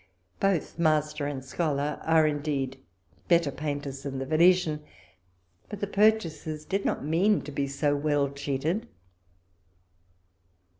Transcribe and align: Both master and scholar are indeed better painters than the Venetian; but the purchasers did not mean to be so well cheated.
Both 0.39 0.79
master 0.79 1.27
and 1.27 1.45
scholar 1.45 1.99
are 2.01 2.25
indeed 2.25 2.79
better 3.27 3.51
painters 3.51 4.01
than 4.01 4.17
the 4.17 4.25
Venetian; 4.25 4.83
but 5.69 5.79
the 5.79 5.85
purchasers 5.85 6.65
did 6.65 6.85
not 6.85 7.05
mean 7.05 7.43
to 7.43 7.51
be 7.51 7.67
so 7.67 7.95
well 7.95 8.31
cheated. 8.31 8.87